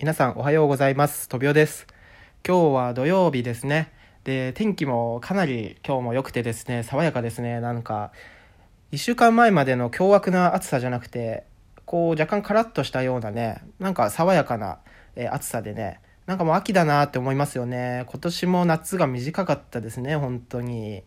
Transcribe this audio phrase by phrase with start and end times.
[0.00, 1.28] 皆さんおはようございます。
[1.28, 1.88] とびおです。
[2.46, 3.92] 今日は土曜日ですね。
[4.22, 7.60] で天気もかなり今日も良くてですね爽やかですね。
[7.60, 8.12] なんか
[8.92, 11.42] 1週間前までの凶悪な暑さじゃなくて
[11.84, 14.78] こう若干カラッとしたようなねなんか爽やかな、
[15.16, 18.04] え暑さでねなんかもう秋だなって思いますよね。
[18.06, 21.02] 今年も夏が短かったですね本当に。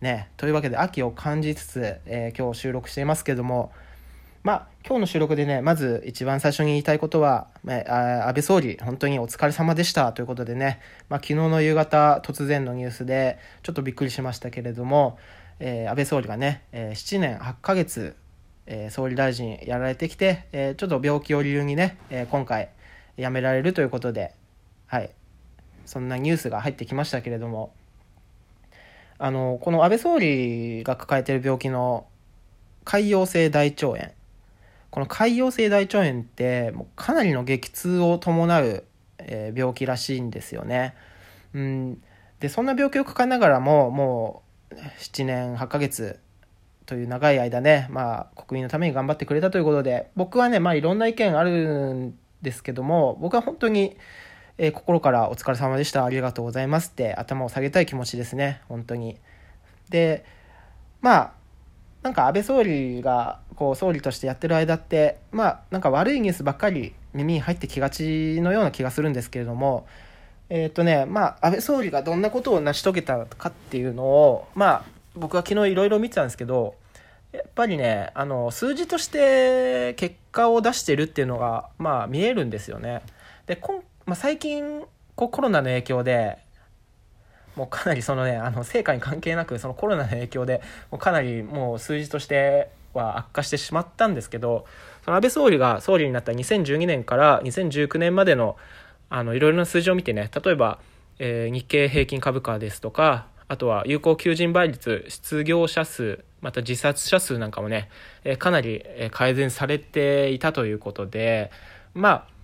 [0.00, 3.72] ねというわけで秋を感じつつ、えー、今日収録していますけども
[4.46, 10.78] まあ、今日の収録でね、まず一番最初に言いたいことは、え安倍総理、本当にお疲れ様でしたということでね、
[11.08, 15.18] まあ、昨日の夕方、突然のニュースで、ちょっとびっくりしましたけれども、
[15.58, 18.14] えー、安倍総理がね、えー、7年8ヶ月、
[18.66, 22.68] えー、総理大臣やられてきて、え、ちょっと病気を理由にね、え、今回
[23.18, 24.32] 辞められるということで、
[24.86, 25.10] はい、
[25.86, 27.72] そんなニュースが入ってきましたけれども、
[29.18, 32.06] あの、この安倍総理が抱えている病気の
[32.84, 34.12] 潰瘍性大腸炎、
[34.96, 38.82] この潰瘍性大腸炎ってもうかなりの激痛を伴う、
[39.18, 40.94] え、病気らしいんですよね。
[41.52, 42.02] うん、
[42.40, 46.18] でそんな病気を抱えながらももう7年8ヶ月
[46.86, 53.98] という長い間ね、まあ、国民のために頑張ってくれたということで僕はね、まあ、いろんな意見あるんですけども僕は本当に、
[54.56, 59.18] えー、心から「お疲れ様でしたありがとうございます」って頭を下げたい気持ちですね本当に。
[59.90, 60.24] で
[61.02, 61.32] まあ
[62.02, 69.86] なんか安倍総理がこう総理としてやってる間ってまあなんか悪いニュースばっかり耳に入ってきがちのような気がするんですけれども
[70.50, 74.84] えっ、ー、とねまあ安倍総理がどんなことを成し遂げたかっていうのをまあ
[75.14, 76.76] 僕は昨日いろいろ見てたんですけど
[77.32, 83.02] やっぱりねあの数字として結果を出してるっていうのがまあ見えるんですよね。
[83.46, 84.82] でこん、まあ、最近
[85.14, 86.38] こうコロナの影響で
[87.56, 94.66] もうかなりそのねあの成果に関係なくそのコロナの影響でもうかなりもう数字としては悪化してしまったんですけど
[95.04, 98.56] その安倍総理が総理になった2012年から2019年までの
[99.08, 100.80] あのいろいろな数字を見てね例えば、
[101.20, 107.88] えー、日経平均株価ですとかあとは有効求人倍率失業者数また自殺者数なんかもね、
[108.24, 111.52] えー、かなり改善されていたということで
[111.94, 112.36] まあ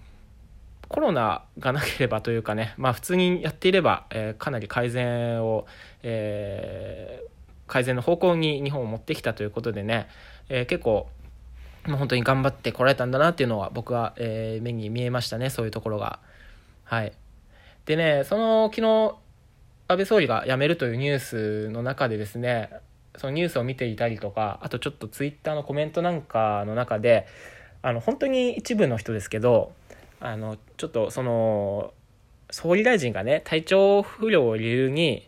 [0.92, 5.66] コロナがなければというかね、まあ、普通にやっていれば、えー、かなり改善を、
[6.02, 7.30] えー、
[7.72, 10.06] 改善の方向に日本を持ってきたということでね、
[10.50, 11.08] えー、結構、
[11.84, 16.18] まあ、本当に頑張ってこられたんだなっていうのは僕は、え目に見えましたねそういうところが。
[16.84, 17.14] はい、
[17.86, 19.14] でねその昨日
[19.88, 22.68] 安倍総理が辞めるというニュースの中でですね
[23.16, 27.26] そのニュースを見ていたりとかあとちょっとツイッターのコメントなんかの中で
[27.80, 29.72] あの本当に一部の人ですけど
[30.20, 31.94] あのちょっとその
[32.50, 35.26] 総理大臣がね体調不良を理由に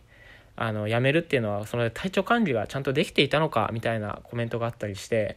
[0.57, 5.37] あの辞めるっていうのはその体調管理がちゃんとできていたのかみたいなコメントがあったりして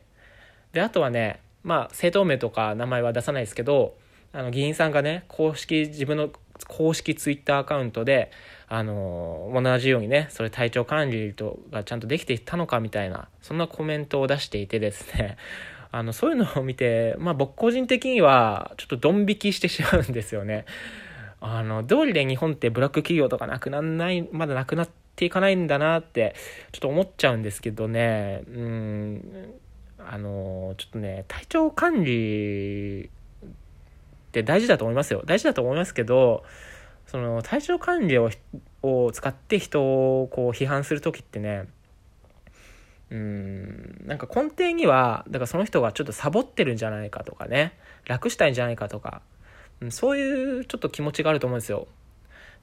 [0.74, 3.96] であとはねまあ政党名とか名前は出さないですけど
[4.34, 6.30] あの議員さんがね公式自分の
[6.68, 8.32] 公式ツイッターアカウントで
[8.68, 15.38] あの同じようにねそれ体調管理とがちゃんとできていたのかみたいなそんなコメントを出していてですね
[15.92, 20.66] あの、そういうのを見て、まあ僕個人的にはちょっとドン引きしてしまうんですよね。
[21.40, 26.36] あの、どうりで日本ってブラック企業とかなくなんない、まだなくなっていかないんだなって、
[26.72, 29.54] ちょっと思っちゃうんですけどね、うん、
[30.00, 33.10] あの、ちょっとね、体調管理っ
[34.32, 35.24] て大事だと思いますよ。
[35.26, 36.44] 大事だと思いますけど、
[37.08, 38.30] その体調管理を
[38.84, 41.68] を使って人をこう批判する時ってね
[43.10, 49.22] うんなんか根底にはだからその人がちょっとサボってるんじゃないかとかね楽したいんじゃないかとか、
[49.82, 51.88] うん、そういうちょっと気持ちがあると思うんですよ。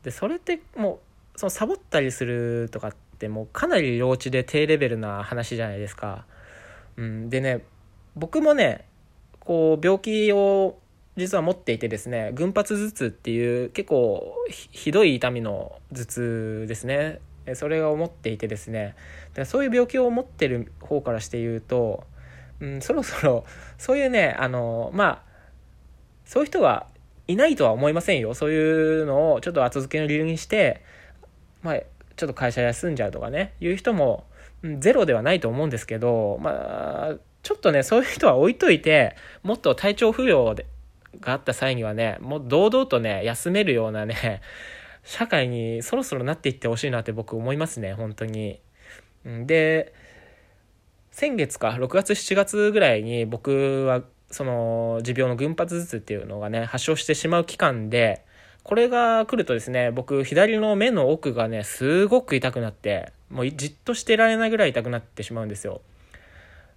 [0.02, 0.98] でそれってもう
[1.36, 6.24] そのサボったりするとかってもうかなり幼稚で低レベルな話じゃないですか。
[6.96, 7.64] うん、でね
[8.14, 8.86] 僕もね
[9.40, 10.78] こう病気を
[11.16, 17.20] 実は持っていてですね群発頭痛っていう結構ひどい痛みの頭痛ですね。
[17.54, 18.94] それを持っていてですね。
[19.44, 22.04] そういう病気を持ってる方からして言うと、
[22.60, 23.44] うん、そろそろ
[23.76, 25.22] そういうねあのまあ
[26.24, 26.86] そういう人は
[27.26, 28.34] いないとは思いませんよ。
[28.34, 30.82] そういうのをちょっと後付けの理由にして
[31.64, 31.80] まあ
[32.16, 34.24] ちょっと会社休んじゃうとかねいう人も、
[34.78, 40.66] ゼロではないと思うんですけどまあちょっとねそういう人は置いといてもっと体調不良で
[41.20, 44.40] があった際にはねもう堂々とね休めるようなね
[45.04, 48.60] 社会にそろそろなっていってほしいなって僕思いますね本当に。
[49.24, 49.92] で
[51.10, 58.24] 先月か6月7月ぐらいに僕はその持病の群発頭痛っていうのがね発症してしまう期間で
[58.64, 65.82] これが来るとですね僕左の目の奥がねすごく痛くなってもうじっとしてられないぐらい痛くなってしまうんですよ。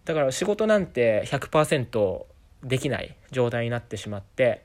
[0.03, 2.25] だから仕事なんて100%
[2.63, 4.63] できない状態になってしまって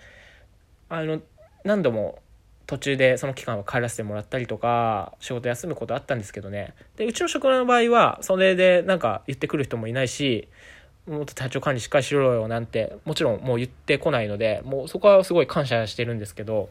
[0.89, 1.21] あの
[1.65, 2.21] 何度も
[2.67, 6.75] 途中でその期間は帰らせてもらったりとか仕事休むことあったんですけどね。
[6.97, 10.49] でうちの職場の場合はそれでなんか言ってくる人もいないし
[11.07, 16.69] もっと体調管理しっかりしろよなんてもちろんもう言ってこないのでもうそこはすごい感謝してるんですけど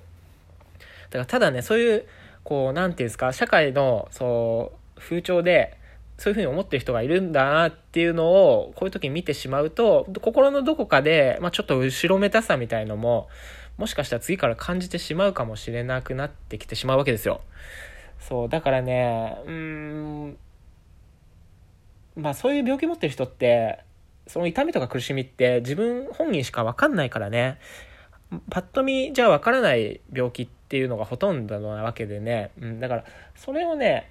[1.14, 2.06] からただねそういう
[2.44, 5.78] こう何て言うんですか社会のそう風潮で
[6.18, 13.28] そういうふうに思ってる人がいるんだなっていうのをこういう時に見てしまうと心のどこかで、まあ、ちょっと後ろめたさみたいのも
[13.78, 17.42] もしかしたら次から感じてしまうかもしれなくなってきてしまうわけですよ。
[18.20, 20.38] そうだからねうん
[22.16, 23.80] まあそういう病気持ってる人って
[24.28, 27.58] その痛みとか苦しみって自分本人しか分かんないからね
[28.52, 33.04] パッと見じゃあ分からない病気っていうのがほとんどなわけでね、うん、だから
[33.36, 34.10] それをね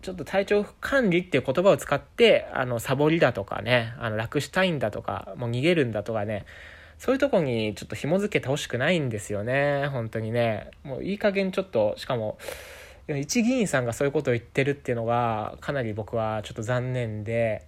[0.00, 6.44] ちょっと体調管理っていう言葉を使ってあのサボりだとかねあの楽したいんだとかもう逃げるんだとかね
[6.98, 10.70] そういうとこにちょっと紐付けてほしくないんですよね、本当にね。
[10.84, 12.38] もういい加減ちょっと、しかも、
[13.08, 17.66] 一議員さんがそういうことを言ってるっていうのが、かなり僕はちょっと残念で、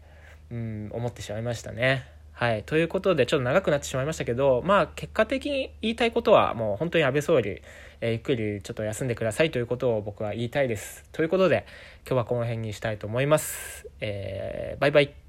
[0.52, 2.13] うん、思ってしまいましたね。
[2.36, 2.64] はい。
[2.64, 7.62] ということで、ちょっと長くなってしまいましたけど、まあ、結果的に言いたいことは、もう本当に安倍総理、
[8.00, 11.04] えー、ゆっくりちょっと休んでくださいということを僕は言いたいです。
[11.12, 11.64] ということで、
[12.04, 13.88] 今日はこの辺にしたいと思います。
[14.00, 15.23] えー、バイバイ。